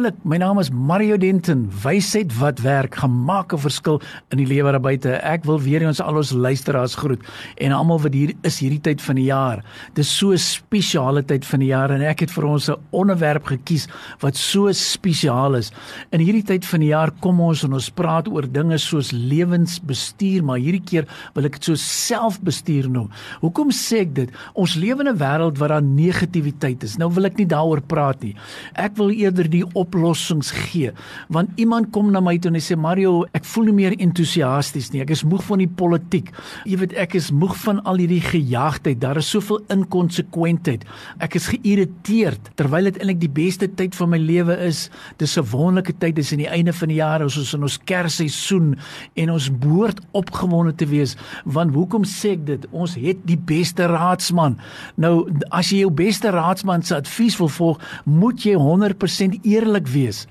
Wonderlik, 0.00 0.24
my 0.24 0.38
naam 0.40 0.56
is 0.56 0.70
Mario 0.72 1.18
Denton. 1.20 1.66
Wysheid 1.82 2.32
wat 2.38 2.62
werk, 2.64 2.94
gemaak 3.02 3.52
'n 3.52 3.58
verskil 3.60 4.00
in 4.32 4.38
die 4.38 4.46
lewe 4.46 4.72
daar 4.72 4.80
buite. 4.80 5.20
Ek 5.20 5.44
wil 5.44 5.60
weer 5.60 5.86
ons 5.86 6.00
al 6.00 6.16
ons 6.16 6.32
luisteraars 6.32 6.94
groet 6.94 7.20
en 7.58 7.72
almal 7.72 8.00
wat 8.00 8.14
hier 8.14 8.32
is 8.42 8.60
hierdie 8.60 8.80
tyd 8.80 9.02
van 9.02 9.16
die 9.16 9.28
jaar. 9.28 9.62
Dis 9.92 10.08
so 10.08 10.32
'n 10.32 10.38
spesiale 10.38 11.22
tyd 11.22 11.44
van 11.44 11.60
die 11.60 11.68
jaar 11.68 11.90
en 11.90 12.00
ek 12.00 12.20
het 12.20 12.30
vir 12.30 12.44
ons 12.44 12.70
'n 12.70 12.80
onderwerp 12.92 13.44
gekies 13.44 13.88
wat 14.20 14.36
so 14.36 14.72
spesiaal 14.72 15.54
is. 15.54 15.70
In 16.12 16.20
hierdie 16.20 16.46
tyd 16.46 16.64
van 16.64 16.80
die 16.80 16.88
jaar 16.88 17.10
kom 17.20 17.40
ons 17.40 17.64
en 17.64 17.72
ons 17.74 17.90
praat 17.90 18.26
oor 18.28 18.50
dinge 18.50 18.78
soos 18.78 19.12
lewensbestuur, 19.12 20.42
maar 20.42 20.58
hierdie 20.58 20.84
keer 20.84 21.06
wil 21.34 21.44
ek 21.44 21.52
dit 21.52 21.64
so 21.64 21.74
selfbestuur 21.74 22.88
noem. 22.88 23.10
Hoekom 23.42 23.70
sê 23.70 24.00
ek 24.00 24.14
dit? 24.14 24.30
Ons 24.54 24.76
lewe 24.76 25.00
in 25.00 25.08
'n 25.08 25.18
wêreld 25.18 25.58
waar 25.58 25.68
daar 25.68 25.82
negativiteit 25.82 26.82
is. 26.84 26.96
Nou 26.96 27.12
wil 27.12 27.26
ek 27.26 27.36
nie 27.36 27.46
daaroor 27.46 27.82
praat 27.82 28.22
nie. 28.22 28.34
Ek 28.74 28.96
wil 28.96 29.10
eerder 29.10 29.50
die 29.50 29.64
oplossings 29.90 30.50
gee. 30.54 30.92
Want 31.28 31.50
iemand 31.60 31.90
kom 31.94 32.10
na 32.14 32.22
my 32.22 32.36
toe 32.38 32.50
en 32.52 32.58
hy 32.58 32.62
sê 32.62 32.76
Mario, 32.78 33.24
ek 33.36 33.46
voel 33.50 33.70
nie 33.70 33.76
meer 33.80 33.96
entoesiasties 33.98 34.90
nie. 34.94 35.02
Ek 35.02 35.12
is 35.14 35.24
moeg 35.26 35.42
van 35.48 35.62
die 35.62 35.68
politiek. 35.68 36.30
Jy 36.68 36.80
weet, 36.82 36.94
ek 37.00 37.16
is 37.18 37.30
moeg 37.34 37.56
van 37.64 37.82
al 37.88 38.00
hierdie 38.02 38.22
gejaagdheid. 38.24 39.00
Daar 39.02 39.20
is 39.20 39.30
soveel 39.30 39.60
inkonsekwentheid. 39.72 40.86
Ek 41.22 41.36
is 41.38 41.50
geïrriteerd 41.52 42.52
terwyl 42.58 42.90
dit 42.90 43.00
eintlik 43.00 43.20
die 43.22 43.32
beste 43.40 43.68
tyd 43.78 43.96
van 43.98 44.12
my 44.14 44.20
lewe 44.20 44.56
is. 44.66 44.88
Dis 45.18 45.36
'n 45.38 45.46
wonderlike 45.50 45.98
tyd. 45.98 46.16
Dis 46.16 46.32
aan 46.32 46.44
die 46.44 46.50
einde 46.50 46.72
van 46.72 46.88
die 46.88 47.00
jaar, 47.00 47.22
ons 47.22 47.36
is 47.36 47.54
in 47.54 47.62
ons 47.62 47.78
Kersseisoen 47.78 48.76
en 49.14 49.30
ons 49.30 49.50
behoort 49.50 50.00
opgewonde 50.12 50.74
te 50.74 50.86
wees. 50.86 51.16
Want 51.44 51.74
hoekom 51.74 52.04
sê 52.04 52.32
ek 52.32 52.46
dit? 52.46 52.66
Ons 52.70 52.94
het 52.94 53.16
die 53.24 53.38
beste 53.38 53.86
raadsman. 53.86 54.58
Nou, 54.96 55.28
as 55.50 55.70
jy 55.70 55.80
jou 55.80 55.90
beste 55.90 56.30
raadsman 56.30 56.82
se 56.82 56.94
advies 56.94 57.38
wil 57.38 57.48
volg, 57.48 57.80
moet 58.04 58.42
jy 58.42 58.54
100% 58.54 59.40
eerlik 59.42 59.79
wees. 59.88 60.26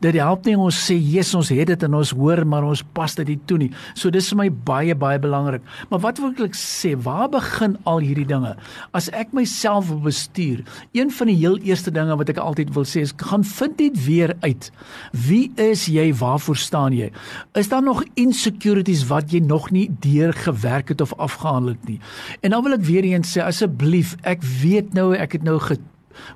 Dit 0.00 0.16
help 0.20 0.46
nie 0.46 0.56
ons 0.56 0.76
sê 0.88 0.96
Jesus 0.96 1.34
ons 1.34 1.50
het 1.52 1.68
dit 1.68 1.86
en 1.86 1.94
ons 1.94 2.10
hoor 2.16 2.44
maar 2.48 2.64
ons 2.64 2.82
pas 2.96 3.14
dit 3.20 3.34
nie 3.34 3.38
toe 3.48 3.58
nie. 3.58 3.70
So 3.94 4.10
dis 4.10 4.28
vir 4.32 4.40
my 4.44 4.48
baie 4.50 4.94
baie 4.94 5.18
belangrik. 5.18 5.62
Maar 5.90 6.02
wat 6.04 6.20
wil 6.22 6.32
ek 6.46 6.56
sê? 6.58 6.94
Waar 6.96 7.28
begin 7.32 7.76
al 7.84 8.02
hierdie 8.04 8.26
dinge? 8.28 8.54
As 8.96 9.10
ek 9.12 9.32
myself 9.36 9.88
wil 9.90 10.02
bestuur, 10.04 10.64
een 10.92 11.10
van 11.10 11.30
die 11.30 11.38
heel 11.38 11.58
eerste 11.64 11.92
dinge 11.94 12.16
wat 12.20 12.32
ek 12.32 12.42
altyd 12.42 12.74
wil 12.76 12.86
sê 12.88 13.04
is 13.04 13.14
gaan 13.20 13.44
vind 13.44 13.80
net 13.80 13.98
weer 14.06 14.34
uit. 14.44 14.70
Wie 15.12 15.52
is 15.60 15.86
jy? 15.90 16.10
Waarvoor 16.14 16.56
staan 16.60 16.96
jy? 16.96 17.10
Is 17.58 17.70
daar 17.72 17.84
nog 17.84 18.04
insecurities 18.20 19.06
wat 19.10 19.32
jy 19.32 19.42
nog 19.44 19.70
nie 19.74 19.88
deur 20.04 20.32
gewerk 20.32 20.94
het 20.94 21.00
of 21.04 21.14
afgehandel 21.18 21.74
het 21.74 21.88
nie? 21.88 22.00
En 22.42 22.54
dan 22.54 22.64
wil 22.64 22.78
ek 22.78 22.86
weer 22.86 23.08
eens 23.08 23.34
sê 23.34 23.42
asseblief, 23.44 24.16
ek 24.22 24.44
weet 24.62 24.94
nou 24.94 25.12
ek 25.16 25.38
het 25.38 25.46
nou 25.46 25.58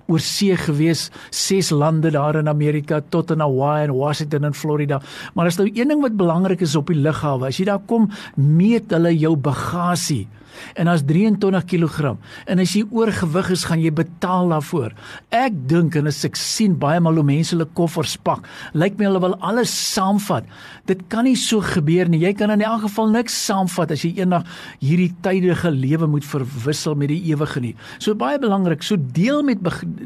oor 0.06 0.22
see 0.22 0.56
gewees, 0.56 1.08
ses 1.30 1.70
lande 1.70 2.10
daar 2.14 2.40
in 2.40 2.48
Amerika 2.48 3.00
tot 3.10 3.30
in 3.34 3.44
Hawaii 3.44 3.84
en 3.88 3.94
Washington 3.96 4.44
en 4.44 4.54
Florida. 4.54 5.00
Maar 5.34 5.46
as 5.46 5.58
nou 5.60 5.68
een 5.68 5.88
ding 5.88 6.02
wat 6.02 6.16
belangrik 6.16 6.60
is 6.64 6.76
op 6.76 6.92
die 6.92 6.98
lughawe, 6.98 7.48
as 7.48 7.58
jy 7.60 7.68
daar 7.68 7.82
kom, 7.86 8.10
meet 8.36 8.90
hulle 8.94 9.14
jou 9.16 9.36
bagasie 9.36 10.26
en 10.76 10.90
as 10.90 11.04
23 11.08 11.64
kg 11.68 12.16
en 12.46 12.62
as 12.62 12.74
jy 12.76 12.84
oorgewig 12.94 13.50
is 13.54 13.64
gaan 13.68 13.82
jy 13.82 13.92
betaal 13.94 14.52
daarvoor. 14.52 14.94
Ek 15.34 15.56
dink 15.70 15.96
en 15.98 16.10
as 16.10 16.24
ek 16.26 16.38
sien 16.38 16.76
baie 16.78 17.00
mal 17.00 17.18
hoe 17.18 17.26
mense 17.26 17.54
hulle 17.54 17.68
koffers 17.78 18.16
pak, 18.16 18.46
lyk 18.74 18.98
my 18.98 19.08
hulle 19.08 19.22
wil 19.22 19.36
alles 19.44 19.72
saamvat. 19.72 20.46
Dit 20.88 21.04
kan 21.12 21.26
nie 21.28 21.36
so 21.38 21.60
gebeur 21.64 22.08
nie. 22.08 22.22
Jy 22.24 22.34
kan 22.38 22.52
in 22.54 22.64
elk 22.64 22.86
geval 22.86 23.12
niks 23.12 23.36
saamvat 23.46 23.92
as 23.94 24.04
jy 24.06 24.14
eendag 24.22 24.46
hierdie 24.82 25.10
tydige 25.24 25.70
lewe 25.74 26.08
moet 26.10 26.26
verwissel 26.26 26.96
met 26.98 27.12
die 27.12 27.20
ewige 27.32 27.62
nie. 27.64 27.74
So 28.02 28.16
baie 28.18 28.38
belangrik, 28.40 28.84
so 28.86 28.96
deel 28.96 29.42
met 29.46 29.62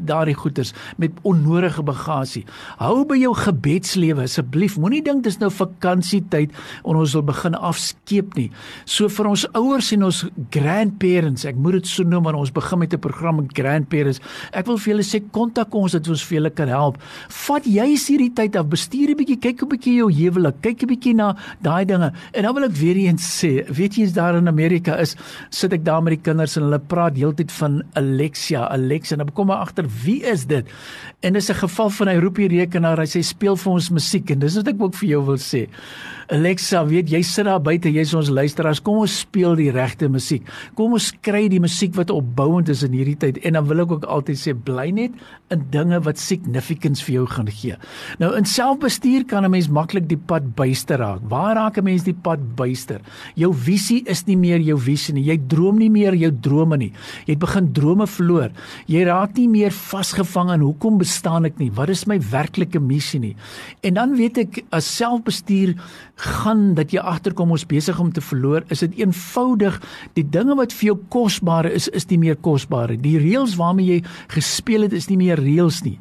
daardie 0.07 0.35
goeders 0.37 0.73
met 1.01 1.15
onnodige 1.27 1.83
bagasie. 1.85 2.43
Hou 2.81 3.03
by 3.07 3.17
jou 3.21 3.33
gebedslewe 3.37 4.27
asseblief. 4.27 4.77
Moenie 4.81 5.03
dink 5.05 5.23
dis 5.25 5.39
nou 5.41 5.51
vakansietyd 5.53 6.53
en 6.83 6.99
ons 6.99 7.15
wil 7.17 7.25
begin 7.27 7.57
afskeep 7.57 8.35
nie. 8.39 8.49
So 8.85 9.09
vir 9.11 9.31
ons 9.31 9.45
ouers 9.57 9.91
en 9.95 10.07
ons 10.09 10.23
grandparents, 10.51 11.45
ek 11.45 11.55
moet 11.55 11.73
dit 11.79 11.87
so 11.87 12.03
noem 12.03 12.23
want 12.23 12.37
ons 12.37 12.51
begin 12.51 12.79
met 12.79 12.93
'n 12.93 12.99
program 12.99 13.35
met 13.37 13.53
grandparents. 13.53 14.19
Ek 14.51 14.65
wil 14.65 14.77
vir 14.77 14.93
julle 14.93 15.03
sê 15.03 15.21
kontak 15.31 15.73
ons 15.75 15.91
dat 15.91 16.07
ons 16.07 16.23
vir 16.23 16.37
julle 16.37 16.49
kan 16.49 16.67
help. 16.67 16.97
Vat 17.29 17.63
juis 17.65 18.07
hierdie 18.07 18.33
tyd 18.33 18.55
af, 18.55 18.67
bestuur 18.67 19.09
'n 19.09 19.17
bietjie, 19.17 19.39
kyk 19.39 19.63
'n 19.63 19.69
bietjie 19.69 19.95
jou 19.95 20.11
huwelik, 20.11 20.61
kyk 20.61 20.83
'n 20.83 20.87
bietjie 20.87 21.15
na 21.15 21.35
daai 21.61 21.85
dinge. 21.85 22.11
En 22.33 22.43
dan 22.43 22.53
wil 22.53 22.63
ek 22.63 22.71
weer 22.71 22.95
eens 22.95 23.23
sê, 23.23 23.65
weet 23.69 23.95
jy 23.95 24.05
as 24.05 24.13
daar 24.13 24.35
in 24.35 24.47
Amerika 24.47 24.95
is, 24.95 25.15
sit 25.49 25.73
ek 25.73 25.83
daar 25.83 26.01
met 26.01 26.13
die 26.13 26.31
kinders 26.31 26.57
en 26.57 26.63
hulle 26.63 26.79
praat 26.79 27.15
heeltyd 27.15 27.51
van 27.51 27.83
Alexia, 27.93 28.67
Alexa, 28.69 29.15
en 29.15 29.25
dan 29.25 29.33
kom 29.33 29.51
ek 29.51 29.57
agter 29.57 29.85
wie 30.03 30.23
is 30.23 30.45
dit? 30.45 30.65
En 31.21 31.33
dis 31.33 31.49
'n 31.49 31.53
geval 31.53 31.89
van 31.89 32.07
hy 32.07 32.17
roep 32.17 32.35
die 32.35 32.47
rekenaar, 32.47 32.97
hy 32.97 33.05
sê 33.05 33.23
speel 33.23 33.55
vir 33.55 33.71
ons 33.73 33.89
musiek 33.89 34.31
en 34.31 34.39
dis 34.39 34.55
wat 34.55 34.67
ek 34.67 34.81
ook 34.81 34.95
vir 34.95 35.09
jou 35.09 35.25
wil 35.25 35.37
sê. 35.37 35.67
Alexa, 36.33 36.85
weet 36.87 37.09
jy 37.09 37.21
sit 37.21 37.45
daar 37.45 37.61
buite, 37.61 37.91
jy's 37.91 38.13
ons 38.13 38.29
luisteraars, 38.29 38.81
kom 38.81 38.97
ons 39.03 39.19
speel 39.19 39.55
die 39.55 39.69
regte 39.71 40.09
musiek. 40.09 40.32
Kom 40.75 40.95
ons 40.97 41.11
kry 41.21 41.47
die 41.51 41.61
musiek 41.63 41.95
wat 41.95 42.09
opbouend 42.13 42.69
is 42.69 42.83
in 42.83 42.95
hierdie 42.95 43.17
tyd 43.19 43.39
en 43.43 43.53
dan 43.53 43.67
wil 43.69 43.83
ek 43.85 43.91
ook 43.91 44.05
altyd 44.05 44.39
sê 44.39 44.53
bly 44.53 44.89
net 44.91 45.11
in 45.53 45.65
dinge 45.73 45.99
wat 46.05 46.21
significance 46.21 47.03
vir 47.05 47.19
jou 47.19 47.25
gaan 47.29 47.51
gee. 47.51 47.77
Nou 48.19 48.31
in 48.37 48.45
selfbestuur 48.45 49.27
kan 49.29 49.45
'n 49.45 49.51
mens 49.51 49.69
maklik 49.69 50.07
die 50.07 50.17
pad 50.17 50.55
byster 50.55 50.97
raak. 50.97 51.21
Waar 51.29 51.55
raak 51.55 51.77
'n 51.77 51.83
mens 51.83 52.03
die 52.03 52.13
pad 52.13 52.55
byster? 52.55 53.01
Jou 53.35 53.53
visie 53.53 54.03
is 54.05 54.25
nie 54.27 54.37
meer 54.37 54.59
jou 54.59 54.77
visie 54.77 55.13
nie. 55.13 55.23
Jy 55.23 55.37
droom 55.47 55.77
nie 55.77 55.89
meer 55.89 56.15
jou 56.15 56.31
drome 56.31 56.77
nie. 56.77 56.93
Jy 57.25 57.33
het 57.33 57.39
begin 57.39 57.73
drome 57.73 58.07
verloor. 58.07 58.51
Jy 58.87 59.03
raak 59.03 59.37
nie 59.37 59.47
meer 59.47 59.71
vasgevang 59.71 60.49
aan 60.49 60.61
hoekom 60.61 60.97
bestaan 60.97 61.45
ek 61.45 61.59
nie? 61.59 61.71
Wat 61.71 61.89
is 61.89 62.05
my 62.07 62.19
werklike 62.19 62.79
missie 62.79 63.19
nie? 63.19 63.35
En 63.83 63.93
dan 63.93 64.15
weet 64.15 64.37
ek 64.37 64.63
as 64.71 64.85
selfbestuur 64.97 65.75
gaan 66.15 66.73
dat 66.77 66.93
jy 66.93 66.99
agterkom 66.99 67.51
ons 67.51 67.65
besig 67.65 67.99
om 67.99 68.11
te 68.13 68.21
verloor, 68.21 68.63
is 68.69 68.83
dit 68.85 68.99
eenvoudig 69.01 69.79
die 70.17 70.25
dinge 70.29 70.55
wat 70.55 70.73
vir 70.73 70.91
jou 70.91 70.97
kosbaar 71.13 71.65
is, 71.71 71.87
is 71.89 72.05
nie 72.09 72.19
meer 72.21 72.35
kosbaar 72.35 72.93
nie. 72.93 72.99
Die 73.01 73.17
reëls 73.21 73.55
waarmee 73.59 73.87
jy 73.87 73.99
gespeel 74.33 74.85
het 74.85 74.93
is 74.93 75.09
nie 75.09 75.17
meer 75.17 75.41
reëls 75.41 75.81
nie. 75.85 75.95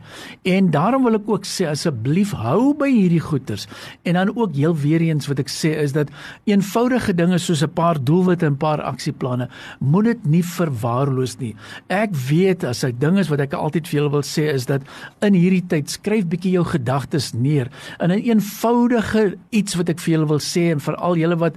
En 0.49 0.71
daarom 0.75 1.07
wil 1.07 1.17
ek 1.21 1.29
ook 1.31 1.49
sê 1.49 1.69
asseblief 1.71 2.35
hou 2.37 2.73
by 2.79 2.91
hierdie 2.93 3.23
goeters. 3.25 3.67
En 4.05 4.19
dan 4.19 4.33
ook 4.37 4.55
heel 4.57 4.77
weer 4.77 5.05
eens 5.09 5.29
wat 5.31 5.41
ek 5.43 5.53
sê 5.53 5.75
is 5.83 5.97
dat 5.97 6.13
eenvoudige 6.51 7.15
dinge 7.17 7.39
soos 7.39 7.63
'n 7.63 7.73
paar 7.73 7.99
doelwitte 7.99 8.47
en 8.47 8.53
'n 8.53 8.57
paar 8.57 8.83
aksieplanne 8.83 9.49
moet 9.81 10.05
dit 10.05 10.27
nie 10.27 10.45
verwaarloos 10.45 11.39
nie. 11.39 11.55
Ek 11.89 12.15
weet 12.15 12.65
as 12.65 12.85
'n 12.85 12.97
ding 12.99 13.19
is 13.19 13.29
wat 13.29 13.41
ek 13.41 13.53
altyd 13.53 13.89
vir 13.89 14.01
julle 14.01 14.11
wil 14.11 14.23
sê 14.23 14.53
is 14.53 14.67
dat 14.67 14.83
in 15.21 15.35
hierdie 15.35 15.67
tyd 15.67 15.91
skryf 15.91 16.27
bietjie 16.27 16.53
jou 16.53 16.65
gedagtes 16.65 17.33
neer 17.33 17.69
in 18.01 18.11
'n 18.11 18.21
eenvoudige 18.21 19.37
iets 19.51 19.75
wat 19.75 19.89
ek 19.89 20.01
vir 20.01 20.13
julle 20.15 20.29
wil 20.29 20.41
sê 20.41 20.73
en 20.73 20.81
vir 20.81 20.97
al 20.97 21.17
julle 21.17 21.37
wat 21.37 21.55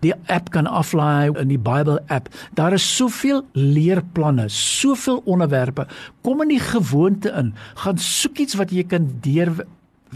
die 0.00 0.14
app 0.26 0.50
kan 0.50 0.66
aflaai 0.66 1.32
in 1.40 1.48
die 1.48 1.58
Bible 1.58 1.97
app. 2.06 2.28
Daar 2.54 2.72
is 2.72 2.96
soveel 2.96 3.44
leerplanne, 3.52 4.48
soveel 4.48 5.22
onderwerpe. 5.24 5.86
Kom 6.22 6.42
in 6.42 6.48
die 6.48 6.62
gewoonte 6.62 7.32
in. 7.36 7.54
Gaan 7.74 7.98
soek 7.98 8.38
iets 8.38 8.54
wat 8.54 8.70
jy 8.70 8.84
kan 8.88 9.10
deur 9.24 9.54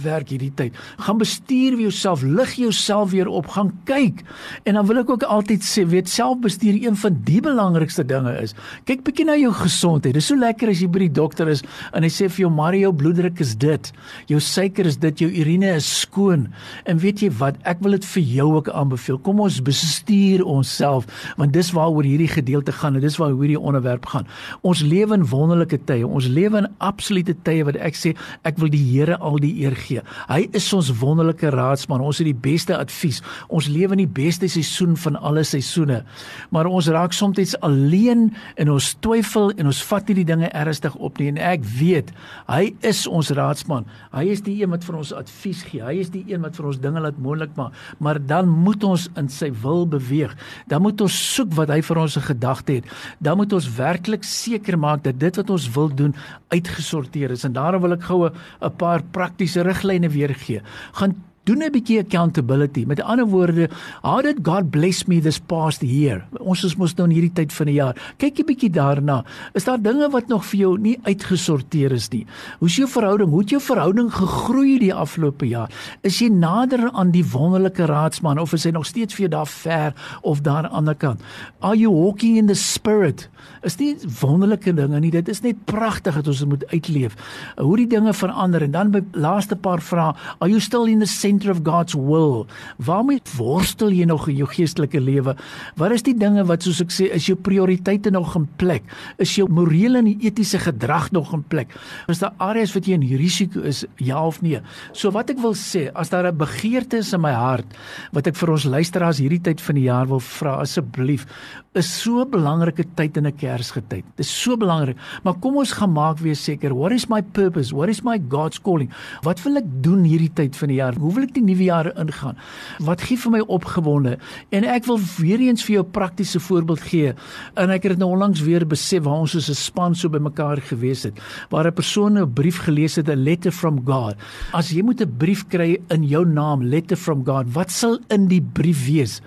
werk 0.01 0.33
hierdie 0.33 0.53
tyd. 0.57 0.77
Gaan 1.05 1.19
bestuur 1.21 1.77
vir 1.77 1.85
jouself, 1.87 2.23
lig 2.23 2.55
jouself 2.61 3.11
weer 3.13 3.29
op, 3.29 3.51
gaan 3.55 3.73
kyk. 3.89 4.23
En 4.69 4.79
dan 4.79 4.87
wil 4.89 5.03
ek 5.03 5.11
ook 5.13 5.27
altyd 5.29 5.65
sê, 5.67 5.85
weet 5.89 6.11
selfbestuur 6.13 6.79
een 6.81 6.97
van 6.97 7.19
die 7.27 7.41
belangrikste 7.45 8.05
dinge 8.09 8.35
is. 8.41 8.57
Kyk 8.89 9.05
bietjie 9.07 9.27
na 9.29 9.37
jou 9.41 9.53
gesondheid. 9.57 10.15
Dit 10.15 10.23
is 10.23 10.31
so 10.31 10.39
lekker 10.39 10.73
as 10.73 10.83
jy 10.83 10.89
by 10.93 11.05
die 11.07 11.13
dokter 11.21 11.51
is 11.53 11.65
en 11.93 12.07
hy 12.07 12.11
sê 12.13 12.29
vir 12.33 12.47
jou 12.47 12.53
Mario 12.53 12.93
bloeddruk 12.97 13.41
is 13.45 13.55
dit. 13.61 13.91
Jou 14.31 14.41
suiker 14.43 14.89
is 14.89 14.99
dit, 15.03 15.25
jou 15.25 15.31
urine 15.43 15.75
is 15.77 15.89
skoon. 16.03 16.49
En 16.89 17.01
weet 17.03 17.25
jy 17.25 17.31
wat? 17.41 17.59
Ek 17.69 17.83
wil 17.85 17.97
dit 17.99 18.09
vir 18.15 18.27
jou 18.39 18.49
ook 18.59 18.71
aanbeveel. 18.73 19.21
Kom 19.27 19.43
ons 19.45 19.61
bestuur 19.65 20.45
onsself 20.49 21.09
want 21.39 21.55
dis 21.55 21.73
waaroor 21.75 22.07
hierdie 22.07 22.31
gedeelte 22.31 22.75
gaan 22.77 22.99
en 22.99 23.05
dis 23.05 23.19
waaroor 23.21 23.45
hierdie 23.45 23.61
onderwerp 23.61 24.07
gaan. 24.13 24.29
Ons 24.67 24.83
lewe 24.87 25.17
in 25.19 25.27
wonderlike 25.29 25.79
tye. 25.89 26.07
Ons 26.07 26.29
lewe 26.31 26.65
in 26.65 26.71
absolute 26.85 27.35
tye 27.47 27.67
wat 27.69 27.79
ek 27.81 27.99
sê 27.99 28.15
ek 28.49 28.61
wil 28.63 28.73
die 28.73 28.83
Here 28.93 29.17
al 29.25 29.39
die 29.41 29.55
eer 29.63 29.77
gee. 29.83 30.03
Hy 30.29 30.47
is 30.57 30.69
ons 30.73 30.91
wonderlike 31.01 31.51
raadsman. 31.53 32.01
Ons 32.01 32.23
het 32.23 32.29
die 32.29 32.37
beste 32.37 32.77
advies. 32.77 33.21
Ons 33.49 33.69
lewe 33.73 33.97
in 33.97 34.05
die 34.05 34.15
beste 34.23 34.49
seisoen 34.51 34.97
van 34.97 35.19
alle 35.21 35.45
seisoene. 35.47 36.03
Maar 36.51 36.71
ons 36.71 36.89
raak 36.93 37.13
soms 37.17 37.57
alleen 37.61 38.31
en 38.57 38.71
ons 38.71 38.93
twyfel 39.05 39.53
en 39.59 39.71
ons 39.71 39.83
vat 39.91 40.09
nie 40.09 40.19
die 40.21 40.29
dinge 40.29 40.51
ernstig 40.57 40.95
op 40.97 41.19
nie 41.19 41.29
en 41.33 41.39
ek 41.39 41.65
weet 41.79 42.13
hy 42.49 42.75
is 42.87 43.05
ons 43.07 43.31
raadsman. 43.35 43.87
Hy 44.13 44.25
is 44.33 44.43
die 44.45 44.59
een 44.61 44.73
wat 44.73 44.85
vir 44.87 44.99
ons 45.01 45.13
advies 45.17 45.63
gee. 45.69 45.83
Hy 45.83 45.97
is 46.03 46.13
die 46.13 46.25
een 46.31 46.43
wat 46.45 46.57
vir 46.59 46.69
ons 46.71 46.81
dinge 46.83 47.03
laat 47.03 47.19
moontlik 47.23 47.55
maak. 47.59 47.77
Maar 48.03 48.21
dan 48.21 48.51
moet 48.51 48.85
ons 48.87 49.09
in 49.21 49.31
sy 49.33 49.51
wil 49.63 49.87
beweeg. 49.89 50.35
Dan 50.71 50.85
moet 50.85 51.01
ons 51.05 51.17
soek 51.35 51.55
wat 51.59 51.73
hy 51.73 51.81
vir 51.85 52.03
ons 52.05 52.19
gedagte 52.27 52.79
het. 52.79 52.91
Dan 53.23 53.41
moet 53.41 53.53
ons 53.57 53.69
werklik 53.77 54.27
seker 54.27 54.79
maak 54.81 55.05
dat 55.07 55.19
dit 55.21 55.41
wat 55.41 55.51
ons 55.51 55.69
wil 55.75 55.91
doen 56.03 56.15
uitgesorteer 56.53 57.33
is. 57.35 57.47
En 57.49 57.57
daarom 57.57 57.83
wil 57.83 57.97
ek 57.97 58.07
gou 58.09 58.29
'n 58.29 58.77
paar 58.77 59.03
praktiese 59.03 59.63
riglyne 59.73 60.09
weergee. 60.13 60.63
Gaan 60.93 61.17
doen 61.45 61.63
'n 61.63 61.73
bietjie 61.73 61.99
accountability. 61.99 62.85
Met 62.87 63.03
ander 63.03 63.27
woorde, 63.27 63.69
how 64.03 64.23
did 64.23 64.39
God 64.43 64.71
bless 64.71 65.05
me 65.05 65.21
this 65.21 65.39
past 65.39 65.83
year? 65.83 66.25
Ons 66.39 66.65
is 66.65 66.77
mos 66.77 66.95
nou 66.95 67.09
in 67.09 67.15
hierdie 67.15 67.33
tyd 67.33 67.53
van 67.53 67.67
die 67.67 67.75
jaar. 67.75 67.97
Kyk 68.17 68.39
'n 68.39 68.47
bietjie 68.47 68.71
daarna. 68.71 69.25
Is 69.55 69.65
daar 69.65 69.83
dinge 69.83 70.11
wat 70.11 70.29
nog 70.29 70.45
vir 70.45 70.59
jou 70.59 70.79
nie 70.79 70.99
uitgesorteer 71.03 71.93
is 71.93 72.09
nie? 72.11 72.27
Hoe's 72.59 72.77
jou 72.77 72.89
verhouding? 72.89 73.31
Hoe 73.31 73.41
het 73.41 73.51
jou 73.51 73.61
verhouding 73.61 74.13
gegroei 74.13 74.79
die 74.79 74.95
afgelope 74.95 75.49
jaar? 75.49 75.71
Is 76.03 76.19
jy 76.19 76.29
nader 76.29 76.91
aan 76.93 77.11
die 77.11 77.25
wonderlike 77.25 77.87
raadsman 77.87 78.39
of 78.39 78.53
is 78.53 78.65
hy 78.65 78.71
nog 78.71 78.87
steeds 78.87 79.15
vir 79.15 79.29
jou 79.29 79.31
daar 79.31 79.47
ver 79.47 79.95
of 80.23 80.41
daar 80.41 80.57
aan 80.57 80.63
die 80.63 80.71
ander 80.71 80.95
kant? 80.95 81.21
Are 81.61 81.77
you 81.77 81.91
walking 81.91 82.37
in 82.37 82.47
the 82.47 82.55
spirit? 82.55 83.29
Is 83.63 83.77
nie 83.79 83.97
wonderlike 84.21 84.75
dinge 84.75 85.01
nie. 85.01 85.11
Dit 85.11 85.29
is 85.29 85.41
net 85.43 85.65
pragtig 85.65 86.15
dat 86.15 86.27
ons 86.27 86.39
dit 86.39 86.49
moet 86.49 86.67
uitleef. 86.73 87.15
Hoe 87.57 87.77
die 87.77 87.87
dinge 87.87 88.13
verander 88.15 88.63
en 88.63 88.71
dan 88.71 88.91
by 88.91 89.03
laaste 89.13 89.57
paar 89.57 89.81
vrae, 89.81 90.15
are 90.39 90.51
you 90.51 90.61
still 90.61 90.87
in 90.87 90.99
the 90.99 91.07
center 91.33 91.51
of 91.51 91.63
God's 91.65 91.95
will. 91.95 92.47
Waarmee 92.77 93.21
worstel 93.37 93.93
jy 93.93 94.07
nog 94.09 94.29
in 94.29 94.37
jou 94.43 94.49
geestelike 94.51 95.01
lewe? 95.01 95.35
Wat 95.81 95.95
is 95.95 96.05
die 96.05 96.15
dinge 96.19 96.45
wat 96.49 96.65
soos 96.67 96.83
ek 96.85 96.93
sê 96.93 97.09
is 97.15 97.29
jou 97.31 97.37
prioriteite 97.37 98.13
nog 98.13 98.35
in 98.37 98.47
plek? 98.61 98.85
Is 99.23 99.35
jou 99.39 99.49
morele 99.49 100.03
en 100.03 100.11
etiese 100.13 100.61
gedrag 100.63 101.11
nog 101.13 101.33
in 101.37 101.45
plek? 101.49 101.73
Is 102.13 102.23
daar 102.23 102.35
areas 102.43 102.75
wat 102.77 102.89
jy 102.89 102.99
in 102.99 103.07
risiko 103.19 103.65
is, 103.69 103.85
ja 104.03 104.21
of 104.21 104.43
nee? 104.43 104.61
So 104.93 105.13
wat 105.15 105.33
ek 105.33 105.41
wil 105.43 105.57
sê, 105.57 105.89
as 105.95 106.13
daar 106.13 106.29
'n 106.29 106.37
begeerte 106.37 106.99
is 106.99 107.13
in 107.13 107.21
my 107.21 107.33
hart 107.33 107.67
wat 108.13 108.27
ek 108.27 108.37
vir 108.37 108.51
ons 108.51 108.65
luisteraars 108.65 109.19
hierdie 109.19 109.43
tyd 109.43 109.61
van 109.61 109.75
die 109.75 109.89
jaar 109.89 110.07
wil 110.07 110.21
vra, 110.21 110.61
asseblief, 110.61 111.27
is 111.75 111.89
so 111.89 112.21
'n 112.21 112.31
belangrike 112.31 112.85
tyd 112.95 113.17
in 113.17 113.27
'n 113.27 113.37
Kersgetyd. 113.37 114.05
Dit 114.17 114.27
is 114.27 114.43
so 114.43 114.57
belangrik. 114.57 114.97
Maar 115.25 115.35
kom 115.41 115.57
ons 115.57 115.73
gaan 115.73 115.93
maak 115.93 116.19
weer 116.19 116.37
seker, 116.37 116.75
what 116.75 116.93
is 116.93 117.09
my 117.09 117.23
purpose? 117.23 117.75
What 117.75 117.89
is 117.89 118.03
my 118.03 118.21
God's 118.29 118.61
calling? 118.61 118.91
Wat 119.23 119.43
wil 119.43 119.57
ek 119.57 119.65
doen 119.83 120.05
hierdie 120.05 120.33
tyd 120.33 120.57
van 120.57 120.69
die 120.69 120.77
jaar? 120.77 120.95
Hoe 120.95 121.15
wil 121.15 121.22
ek 121.23 121.35
die 121.35 121.45
nuwe 121.45 121.65
jaar 121.65 121.91
ingaan? 121.99 122.37
Wat 122.79 123.01
gee 123.01 123.17
vir 123.17 123.31
my 123.31 123.41
opgewonde? 123.41 124.19
En 124.51 124.65
ek 124.65 124.87
wil 124.87 125.01
weer 125.19 125.41
eens 125.41 125.65
vir 125.65 125.75
jou 125.75 125.85
'n 125.85 125.91
praktiese 125.91 126.41
voorbeeld 126.41 126.81
gee. 126.81 127.15
En 127.55 127.71
ek 127.71 127.83
het 127.83 127.93
dit 127.93 127.99
nou 127.99 128.11
onlangs 128.11 128.41
weer 128.41 128.67
besef 128.67 129.03
waar 129.03 129.21
ons 129.21 129.31
soos 129.31 129.49
'n 129.49 129.55
span 129.55 129.95
so 129.95 130.09
bymekaar 130.09 130.61
gewees 130.61 131.03
het, 131.03 131.19
waar 131.51 131.67
'n 131.67 131.75
persoon 131.75 132.19
'n 132.19 132.33
brief 132.33 132.59
gelees 132.59 132.97
het, 132.97 133.09
'n 133.09 133.23
letter 133.25 133.53
from 133.53 133.85
God. 133.85 134.15
As 134.53 134.71
jy 134.71 134.83
moet 134.83 135.01
'n 135.01 135.17
brief 135.19 135.47
kry 135.49 135.79
in 135.89 136.05
jou 136.05 136.25
naam, 136.25 136.63
letter 136.63 136.97
from 136.97 137.25
God, 137.25 137.47
wat 137.55 137.71
sal 137.71 137.99
in 138.09 138.29
die 138.29 138.43
brief 138.43 138.87
wees? 138.87 139.21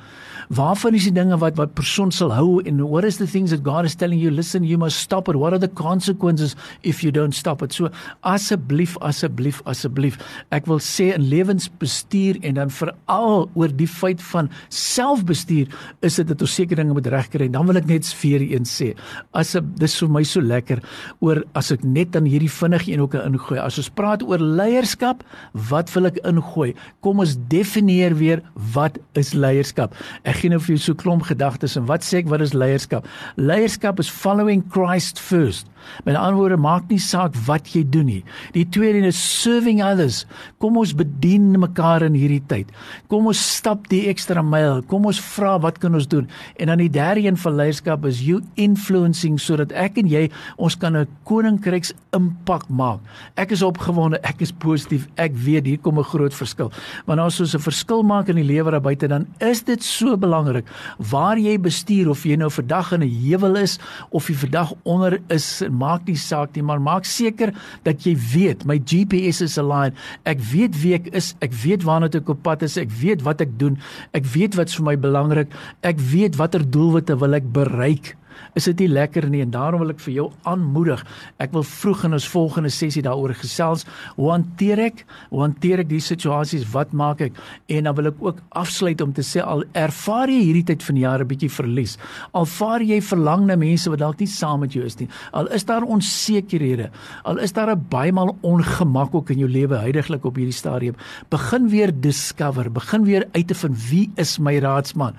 Waarvan 0.50 0.94
is 0.98 1.08
die 1.08 1.14
dinge 1.16 1.38
wat 1.42 1.58
wat 1.58 1.74
persoon 1.78 2.12
sal 2.12 2.34
hou 2.36 2.62
en 2.66 2.82
what 2.90 3.06
is 3.08 3.18
the 3.18 3.28
things 3.28 3.52
that 3.52 3.64
God 3.66 3.86
is 3.86 3.96
telling 3.96 4.20
you 4.20 4.32
listen 4.32 4.64
you 4.64 4.78
must 4.78 5.00
stop 5.00 5.30
it. 5.30 5.36
What 5.36 5.54
are 5.54 5.60
the 5.60 5.72
consequences 5.72 6.56
if 6.84 7.04
you 7.04 7.12
don't 7.12 7.36
stop 7.36 7.62
it? 7.62 7.74
So 7.74 7.90
asseblief 8.24 8.98
asseblief 9.02 9.62
asseblief 9.66 10.20
ek 10.56 10.70
wil 10.70 10.82
sê 10.84 11.12
in 11.16 11.28
lewensbestuur 11.32 12.42
en 12.46 12.60
dan 12.60 12.74
veral 12.74 13.48
oor 13.56 13.74
die 13.74 13.90
feit 13.90 14.22
van 14.32 14.50
selfbestuur 14.70 15.72
is 16.06 16.20
dit 16.22 16.30
dat 16.30 16.42
ons 16.42 16.56
sekere 16.56 16.82
dinge 16.82 16.96
moet 16.98 17.10
regkry. 17.12 17.50
Dan 17.50 17.68
wil 17.70 17.82
ek 17.82 17.90
net 17.90 18.06
vir 18.22 18.46
eens 18.46 18.76
sê 18.82 18.94
as 19.34 19.56
dis 19.80 19.98
vir 20.02 20.12
my 20.12 20.24
so 20.28 20.44
lekker 20.44 20.82
oor 21.26 21.42
as 21.58 21.72
ek 21.74 21.84
net 21.86 22.14
dan 22.16 22.28
hierdie 22.30 22.52
vinnig 22.52 22.88
een 22.90 23.04
ook 23.04 23.18
ingooi. 23.20 23.60
As 23.62 23.80
ons 23.82 23.92
praat 23.96 24.24
oor 24.26 24.42
leierskap 24.42 25.24
wat 25.72 25.92
wil 25.96 26.12
ek 26.12 26.22
ingooi? 26.28 26.74
Kom 27.06 27.24
ons 27.24 27.38
definieer 27.52 28.16
weer 28.20 28.44
wat 28.76 29.00
is 29.20 29.34
leierskap. 29.34 29.96
Ek 30.28 30.35
Ek 30.36 30.42
gee 30.42 30.52
nou 30.52 30.58
vir 30.60 30.74
jou 30.74 30.82
so 30.84 31.00
klomp 31.00 31.24
gedagtes 31.30 31.78
en 31.80 31.86
wat 31.88 32.04
sê 32.04 32.18
ek 32.20 32.28
wat 32.28 32.42
is 32.44 32.52
leierskap? 32.52 33.06
Leierskap 33.40 34.02
is 34.04 34.10
following 34.12 34.66
Christ 34.68 35.22
first. 35.24 35.70
Met 36.04 36.18
ander 36.18 36.36
woorde, 36.36 36.58
maak 36.60 36.90
nie 36.90 37.00
saak 37.02 37.36
wat 37.48 37.70
jy 37.74 37.84
doen 37.88 38.08
nie. 38.10 38.22
Die 38.56 38.66
tweede 38.68 39.00
een 39.00 39.10
is 39.10 39.20
serving 39.20 39.82
others. 39.86 40.24
Kom 40.62 40.78
ons 40.82 40.96
bedien 40.98 41.54
mekaar 41.62 42.06
in 42.08 42.18
hierdie 42.18 42.42
tyd. 42.50 42.72
Kom 43.12 43.30
ons 43.30 43.42
stap 43.56 43.88
die 43.92 44.06
ekstra 44.12 44.44
myl. 44.46 44.82
Kom 44.90 45.06
ons 45.10 45.22
vra 45.36 45.56
wat 45.62 45.80
kan 45.84 45.96
ons 45.98 46.10
doen? 46.12 46.28
En 46.60 46.72
dan 46.72 46.82
die 46.82 46.92
derde 46.92 47.26
een 47.26 47.40
van 47.40 47.58
leierskap 47.62 48.06
is 48.10 48.24
you 48.26 48.42
influencing 48.60 49.40
sodat 49.42 49.74
ek 49.78 50.02
en 50.02 50.10
jy 50.12 50.28
ons 50.58 50.76
kan 50.76 50.98
'n 50.98 51.08
koninkryks 51.24 51.94
impak 52.14 52.68
maak. 52.70 53.00
Ek 53.38 53.52
is 53.52 53.62
opgewonde, 53.62 54.20
ek 54.24 54.42
is 54.42 54.52
positief. 54.52 55.08
Ek 55.18 55.32
weet 55.36 55.66
hier 55.66 55.78
kom 55.78 56.00
'n 56.00 56.04
groot 56.04 56.34
verskil. 56.34 56.72
Want 57.06 57.20
as 57.20 57.40
ons 57.40 57.56
'n 57.56 57.60
verskil 57.60 58.04
maak 58.04 58.30
in 58.30 58.36
die 58.36 58.44
lewe 58.44 58.72
daar 58.72 58.82
buite, 58.82 59.08
dan 59.08 59.28
is 59.40 59.64
dit 59.64 59.84
so 59.84 60.18
belangrik 60.26 60.68
waar 61.12 61.40
jy 61.40 61.56
bestuur 61.62 62.10
of 62.12 62.24
jy 62.26 62.38
nou 62.40 62.50
vandag 62.52 62.92
in 62.98 63.04
'n 63.04 63.10
heuwel 63.10 63.56
is 63.62 63.78
of 64.10 64.28
jy 64.30 64.36
vandag 64.36 64.74
onder 64.84 65.20
is 65.30 65.64
maak 65.70 66.08
nie 66.08 66.18
saak 66.18 66.56
nie, 66.56 66.64
maar 66.64 66.82
maak 66.82 67.06
seker 67.06 67.54
dat 67.84 68.06
jy 68.06 68.16
weet 68.34 68.66
my 68.66 68.78
GPS 68.78 69.42
is 69.42 69.58
aligned. 69.58 69.96
Ek 70.26 70.40
weet 70.40 70.82
wie 70.82 70.94
ek 70.94 71.08
is, 71.14 71.36
ek 71.42 71.54
weet 71.54 71.84
waarna 71.84 72.10
ek 72.12 72.30
op 72.30 72.44
pad 72.44 72.64
is, 72.64 72.78
ek 72.78 72.92
weet 72.92 73.22
wat 73.22 73.42
ek 73.42 73.58
doen. 73.60 73.78
Ek 74.14 74.26
weet 74.26 74.56
wat's 74.56 74.76
vir 74.76 74.86
my 74.86 74.96
belangrik. 74.96 75.48
Ek 75.82 76.00
weet 76.00 76.36
watter 76.36 76.64
doelwitte 76.64 77.18
wil 77.20 77.34
ek 77.34 77.52
bereik 77.54 78.16
is 78.56 78.66
dit 78.66 78.80
nie 78.80 78.88
lekker 78.88 79.30
nie 79.30 79.42
en 79.42 79.52
daarom 79.52 79.80
wil 79.80 79.94
ek 79.94 80.00
vir 80.00 80.14
jou 80.14 80.28
aanmoedig. 80.44 81.04
Ek 81.44 81.52
wil 81.56 81.64
vroeg 81.64 82.06
in 82.06 82.18
ons 82.18 82.28
volgende 82.28 82.70
sessie 82.70 83.04
daaroor 83.06 83.34
gesels. 83.34 83.86
Hoe 84.16 84.32
hanteer 84.32 84.80
ek? 84.80 85.06
Hoe 85.30 85.42
hanteer 85.42 85.84
ek 85.84 85.90
die 85.90 86.02
situasies? 86.04 86.68
Wat 86.74 86.94
maak 86.94 87.22
ek? 87.22 87.34
En 87.68 87.84
dan 87.90 87.96
wil 87.96 88.12
ek 88.12 88.22
ook 88.24 88.42
afsluit 88.50 89.02
om 89.02 89.14
te 89.16 89.24
sê 89.26 89.44
al 89.44 89.66
ervaar 89.74 90.32
jy 90.32 90.42
hierdie 90.48 90.66
tyd 90.72 90.84
van 90.84 90.96
die 90.96 91.06
jaar 91.06 91.22
'n 91.22 91.28
bietjie 91.28 91.52
verlies. 91.52 91.98
Al 92.34 92.46
vaar 92.46 92.82
jy 92.82 93.02
verlang 93.02 93.46
na 93.48 93.56
mense 93.56 93.90
wat 93.90 94.00
dalk 94.00 94.20
nie 94.20 94.28
saam 94.28 94.60
met 94.60 94.74
jou 94.74 94.86
is 94.86 95.00
nie. 95.00 95.08
Al 95.34 95.48
is 95.48 95.66
daar 95.66 95.84
onsekerhede. 95.84 96.90
Al 97.24 97.38
is 97.38 97.54
daar 97.54 97.72
'n 97.72 97.86
baie 97.90 98.12
maal 98.12 98.36
ongemak 98.42 99.16
ook 99.16 99.30
in 99.30 99.40
jou 99.40 99.50
lewe 99.50 99.78
heidaglik 99.78 100.26
op 100.26 100.36
hierdie 100.36 100.54
stadium. 100.54 100.96
Begin 101.30 101.70
weer 101.70 101.92
discover, 101.92 102.72
begin 102.72 103.04
weer 103.04 103.26
uit 103.34 103.48
te 103.48 103.56
vind 103.56 103.90
wie 103.90 104.12
is 104.16 104.40
my 104.40 104.58
raadsman? 104.60 105.16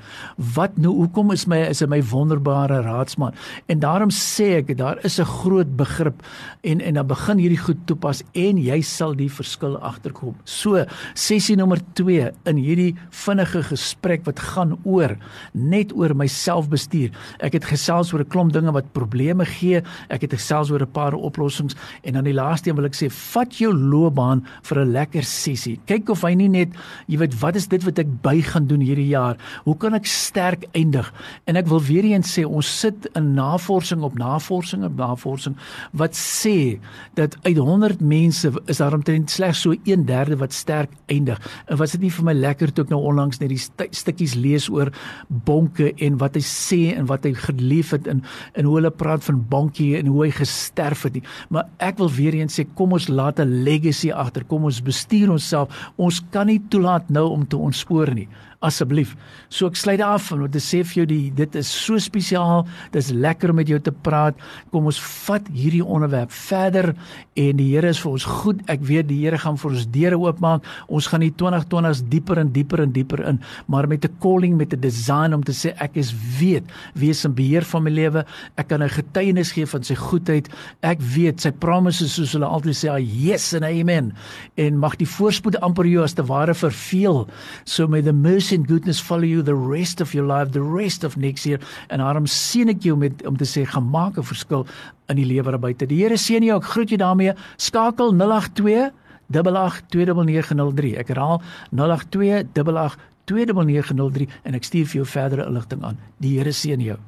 Wat 0.54 0.76
nou 0.76 0.94
hoekom 0.94 1.30
is 1.30 1.46
my 1.46 1.66
is 1.68 1.86
my 1.86 2.02
wonderbare 2.02 2.82
raadsman? 2.82 3.05
Man. 3.14 3.34
En 3.66 3.78
daarom 3.78 4.10
sê 4.10 4.58
ek 4.58 4.76
daar 4.76 4.98
is 5.04 5.20
'n 5.20 5.24
groot 5.24 5.76
begrip 5.76 6.22
en 6.62 6.80
en 6.80 6.94
dan 6.94 7.06
begin 7.06 7.38
hierdie 7.38 7.64
goed 7.64 7.86
toepas 7.86 8.22
en 8.32 8.58
jy 8.58 8.80
sal 8.80 9.14
die 9.14 9.30
verskil 9.30 9.78
agterkom. 9.78 10.34
So, 10.44 10.84
sessie 11.14 11.56
nommer 11.56 11.78
2 11.94 12.30
in 12.44 12.56
hierdie 12.56 12.94
vinnige 13.10 13.62
gesprek 13.62 14.24
wat 14.24 14.40
gaan 14.40 14.78
oor 14.84 15.16
net 15.52 15.92
oor 15.92 16.14
my 16.14 16.26
selfbestuur. 16.26 17.10
Ek 17.40 17.52
het 17.52 17.64
gesels 17.64 18.12
oor 18.12 18.20
'n 18.20 18.28
klomp 18.28 18.52
dinge 18.52 18.72
wat 18.72 18.92
probleme 18.92 19.44
gee. 19.44 19.82
Ek 20.08 20.22
het 20.22 20.32
gesels 20.32 20.70
oor 20.70 20.82
'n 20.82 20.90
paar 20.90 21.14
oplossings 21.14 21.76
en 22.02 22.12
dan 22.12 22.24
die 22.24 22.34
laaste 22.34 22.70
een 22.70 22.76
wil 22.76 22.84
ek 22.84 22.94
sê, 22.94 23.10
vat 23.10 23.52
jou 23.58 23.72
loopbaan 23.72 24.44
vir 24.62 24.78
'n 24.80 24.92
lekker 24.92 25.22
sessie. 25.22 25.80
Kyk 25.86 26.08
of 26.10 26.22
hy 26.22 26.34
nie 26.34 26.48
net, 26.48 26.68
jy 27.06 27.18
weet, 27.18 27.40
wat 27.40 27.56
is 27.56 27.68
dit 27.68 27.84
wat 27.84 27.98
ek 27.98 28.22
by 28.22 28.40
gaan 28.40 28.66
doen 28.66 28.80
hierdie 28.80 29.08
jaar? 29.08 29.36
Hoe 29.64 29.76
kan 29.76 29.94
ek 29.94 30.06
sterk 30.06 30.64
eindig? 30.74 31.12
En 31.46 31.56
ek 31.56 31.66
wil 31.66 31.80
weer 31.80 32.04
eens 32.04 32.38
sê, 32.38 32.44
ons 32.44 32.80
sit 32.80 32.95
'n 33.14 33.34
navorsing 33.34 34.02
op 34.02 34.18
navorsing 34.18 34.84
op 34.84 34.96
navorsing 34.96 35.56
wat 35.92 36.14
sê 36.14 36.78
dat 37.14 37.36
uit 37.42 37.56
100 37.56 38.00
mense 38.00 38.52
is 38.66 38.76
daar 38.76 38.94
omtrent 38.94 39.30
slegs 39.30 39.60
so 39.60 39.74
1/3 39.84 40.36
wat 40.36 40.52
sterk 40.52 40.90
eindig. 41.06 41.40
En 41.66 41.76
was 41.76 41.90
dit 41.90 42.00
nie 42.00 42.12
vir 42.12 42.24
my 42.24 42.32
lekker 42.32 42.72
toe 42.72 42.84
ek 42.84 42.90
nou 42.90 43.00
onlangs 43.00 43.38
net 43.38 43.48
die 43.48 43.58
st 43.58 43.86
stukkies 43.90 44.34
lees 44.34 44.68
oor 44.68 44.92
bonke 45.28 45.92
en 45.96 46.18
wat 46.18 46.34
hy 46.34 46.42
sê 46.42 46.96
en 46.96 47.06
wat 47.06 47.24
hy 47.24 47.34
geleef 47.34 47.90
het 47.90 48.06
in 48.06 48.22
en 48.52 48.64
hoe 48.64 48.74
hulle 48.74 48.90
praat 48.90 49.24
van 49.24 49.44
bonkie 49.48 49.96
en 49.96 50.06
hoe 50.06 50.24
hy 50.24 50.30
gesterf 50.30 51.02
het 51.02 51.14
nie. 51.14 51.24
Maar 51.48 51.68
ek 51.78 51.98
wil 51.98 52.10
weer 52.10 52.34
eens 52.34 52.60
sê 52.60 52.66
kom 52.74 52.92
ons 52.92 53.08
laat 53.08 53.40
'n 53.40 53.62
legacy 53.64 54.10
agter. 54.10 54.44
Kom 54.44 54.64
ons 54.64 54.82
bestuur 54.82 55.30
onsself. 55.30 55.92
Ons 55.96 56.22
kan 56.30 56.46
nie 56.46 56.62
toelaat 56.68 57.10
nou 57.10 57.28
om 57.30 57.46
te 57.46 57.56
ontspoor 57.56 58.14
nie 58.14 58.28
asseblief. 58.60 59.16
So 59.48 59.66
ek 59.66 59.76
sluit 59.76 60.00
af 60.00 60.32
en 60.32 60.40
wat 60.40 60.56
sê 60.56 60.82
vir 60.84 61.02
jou 61.02 61.06
die 61.06 61.30
dit 61.30 61.54
is 61.54 61.68
so 61.68 61.98
spesiaal 61.98 62.66
Dis 62.94 63.10
lekker 63.12 63.52
om 63.52 63.58
met 63.60 63.68
jou 63.70 63.78
te 63.82 63.92
praat. 63.92 64.38
Kom 64.72 64.88
ons 64.90 64.98
vat 65.26 65.46
hierdie 65.54 65.82
onderwerp 65.84 66.32
verder 66.34 66.92
en 67.38 67.58
die 67.58 67.68
Here 67.72 67.90
is 67.92 68.00
vir 68.00 68.12
ons 68.14 68.26
goed. 68.42 68.62
Ek 68.72 68.82
weet 68.86 69.08
die 69.10 69.18
Here 69.24 69.38
gaan 69.40 69.58
vir 69.60 69.72
ons 69.74 69.88
deure 69.92 70.20
oopmaak. 70.22 70.66
Ons 70.88 71.10
gaan 71.10 71.24
die 71.24 71.32
2020s 71.34 72.04
dieper 72.12 72.40
en 72.40 72.52
dieper 72.54 72.82
en 72.84 72.94
dieper 72.94 73.22
in, 73.28 73.40
maar 73.66 73.88
met 73.88 74.04
'n 74.04 74.16
calling, 74.20 74.56
met 74.56 74.72
'n 74.72 74.80
design 74.80 75.34
om 75.34 75.42
te 75.42 75.52
sê 75.52 75.74
ek 75.78 75.96
is 75.96 76.14
weet 76.38 76.64
wie 76.94 77.10
is 77.10 77.24
in 77.24 77.34
beheer 77.34 77.62
van 77.62 77.82
my 77.82 77.90
lewe. 77.90 78.24
Ek 78.56 78.68
kan 78.68 78.82
'n 78.82 78.88
getuienis 78.88 79.52
gee 79.52 79.66
van 79.66 79.82
sy 79.82 79.94
goedheid. 79.94 80.48
Ek 80.82 81.00
weet 81.00 81.40
sy 81.40 81.50
promises 81.50 82.14
soos 82.14 82.32
hulle 82.32 82.46
altyd 82.46 82.74
sê, 82.74 82.88
yes 83.00 83.54
and 83.54 83.64
amen. 83.64 84.12
En 84.56 84.78
mag 84.78 84.96
die 84.96 85.08
voorspoed 85.08 85.60
amper 85.60 85.86
jou 85.86 86.02
as 86.02 86.14
te 86.14 86.24
ware 86.24 86.54
verveel. 86.54 87.28
So 87.64 87.86
may 87.86 88.00
the 88.00 88.12
mercy 88.12 88.45
and 88.52 88.66
goodness 88.66 89.00
follow 89.00 89.24
you 89.24 89.42
the 89.42 89.54
rest 89.54 90.00
of 90.00 90.12
your 90.14 90.26
life, 90.26 90.52
the 90.52 90.62
rest 90.62 91.04
of 91.04 91.16
next 91.16 91.44
year. 91.44 91.60
En 91.88 91.98
daarom 91.98 92.26
seën 92.26 92.68
ek 92.68 92.82
jou 92.82 92.96
met 92.96 93.26
om 93.26 93.36
te 93.36 93.44
sê 93.44 93.64
gemaak 93.64 94.18
'n 94.18 94.22
verskil 94.22 94.66
in 95.08 95.16
die 95.16 95.26
lewe 95.26 95.50
daar 95.50 95.58
buite. 95.58 95.86
Die 95.86 96.02
Here 96.02 96.16
seën 96.16 96.42
jou. 96.42 96.56
Ek 96.56 96.64
groet 96.64 96.88
jou 96.88 96.98
daarmee. 96.98 97.34
Skakel 97.56 98.12
082 98.12 98.92
882903. 99.30 100.96
Ek 100.96 101.08
herhaal 101.08 101.42
082 101.70 102.96
882903 103.26 104.28
en 104.42 104.54
ek 104.54 104.64
stuur 104.64 104.86
vir 104.86 105.02
jou 105.02 105.06
verdere 105.06 105.46
inligting 105.46 105.82
aan. 105.82 105.98
Die 106.18 106.38
Here 106.38 106.52
seën 106.52 106.80
jou. 106.80 106.98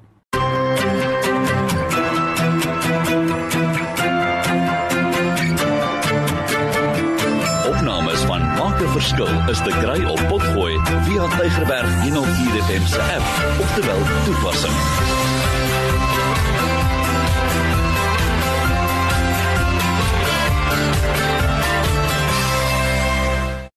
Verskil 8.99 9.29
is 9.49 9.59
te 9.63 9.71
kry 9.79 10.01
op 10.11 10.23
Potgooi 10.29 10.81
via 11.07 11.29
Tigerberg 11.37 12.03
104 12.03 12.63
FM 12.67 12.87
se 12.87 13.01
app 13.01 13.61
of 13.61 13.75
te 13.75 13.87
wel 13.87 14.03
toepassing. 14.25 15.28